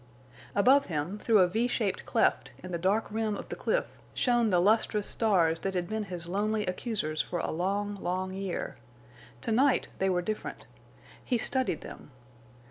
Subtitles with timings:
[0.55, 4.49] Above him, through a V shaped cleft in the dark rim of the cliff, shone
[4.49, 8.77] the lustrous stars that had been his lonely accusers for a long, long year.
[9.41, 10.65] To night they were different.
[11.23, 12.09] He studied them.